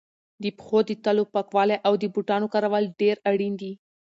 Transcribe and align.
د 0.43 0.45
پښو 0.57 0.79
د 0.89 0.91
تلو 1.03 1.23
پاکوالی 1.33 1.77
او 1.87 1.93
د 2.01 2.03
بوټانو 2.13 2.51
کارول 2.53 2.83
ډېر 2.99 3.15
اړین 3.29 3.53
دي. 3.61 3.71